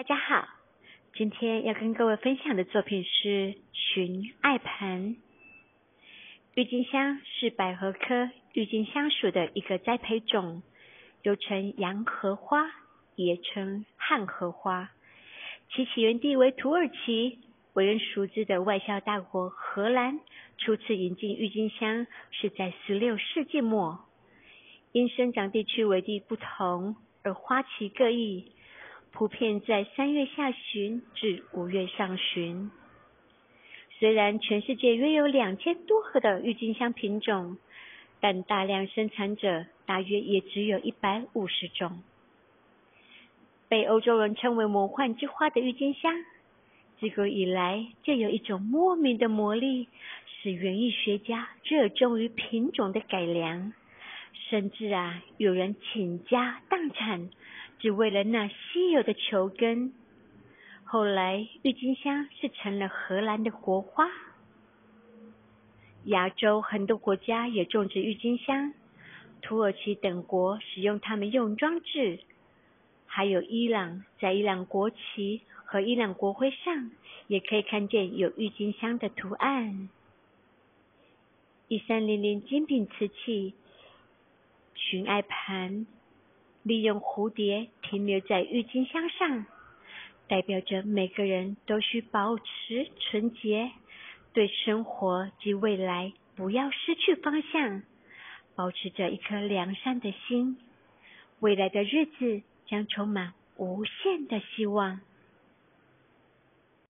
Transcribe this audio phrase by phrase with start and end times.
[0.00, 0.48] 大家好，
[1.12, 5.18] 今天要跟各位分享的作品是寻爱盆。
[6.54, 10.62] 郁金香是百合科郁金香属的一个栽培种，
[11.20, 12.70] 又称洋荷花，
[13.14, 14.90] 也称汉荷花。
[15.70, 17.38] 其起源地为土耳其，
[17.74, 20.18] 为人熟知的外销大国荷兰
[20.56, 24.00] 初次引进郁金香是在十六世纪末。
[24.92, 28.52] 因生长地区为地不同，而花期各异。
[29.12, 32.70] 普遍在三月下旬至五月上旬。
[33.98, 37.58] 虽然全世界约有两千多盒的郁金香品种，
[38.18, 42.02] 但大量生产者大约也只有一百五十种。
[43.68, 46.14] 被欧洲人称为“魔幻之花”的郁金香，
[46.98, 49.88] 自古以来就有一种莫名的魔力，
[50.26, 53.72] 使园艺学家热衷于品种的改良，
[54.48, 57.28] 甚至啊，有人倾家荡产。
[57.80, 59.92] 只为了那稀有的球根，
[60.84, 64.06] 后来郁金香是成了荷兰的国花。
[66.04, 68.74] 亚洲很多国家也种植郁金香，
[69.40, 72.20] 土耳其等国使用它们用装置，
[73.06, 76.90] 还有伊朗，在伊朗国旗和伊朗国徽上
[77.28, 79.88] 也可以看见有郁金香的图案。
[81.68, 83.54] 一三零零精品瓷器
[84.74, 85.86] 寻爱盘。
[86.62, 89.46] 利用蝴蝶停留在郁金香上，
[90.28, 93.70] 代表着每个人都需保持纯洁，
[94.32, 97.82] 对生活及未来不要失去方向，
[98.54, 100.58] 保持着一颗良善的心，
[101.40, 105.00] 未来的日子将充满无限的希望。